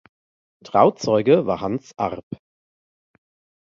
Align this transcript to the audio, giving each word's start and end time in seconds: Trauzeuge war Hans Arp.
Trauzeuge 0.63 1.45
war 1.45 1.61
Hans 1.61 1.95
Arp. 1.99 2.25